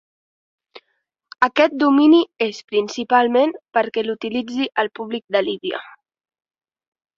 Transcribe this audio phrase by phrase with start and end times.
[1.47, 5.85] Aquest domini és principalment perquè l'utilitzi el públic de Líbia.